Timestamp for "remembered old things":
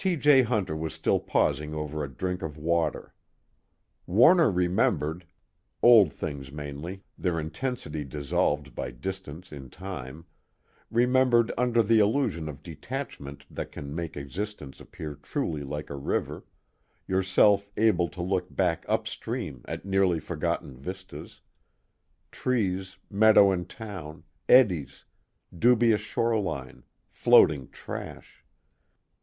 4.49-6.51